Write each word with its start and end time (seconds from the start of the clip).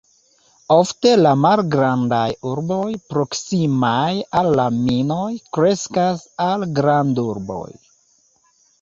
Ofte 0.75 1.11
la 1.23 1.33
malgrandaj 1.41 2.23
urboj 2.53 2.81
proksimaj 3.15 4.09
al 4.43 4.51
la 4.63 4.67
minoj 4.81 5.29
kreskas 5.61 6.29
al 6.51 6.71
grandurboj. 6.83 7.65